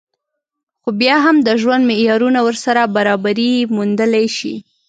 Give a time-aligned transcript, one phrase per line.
[0.81, 4.53] خو بيا هم د ژوند معيارونه ورسره برابري موندلی شي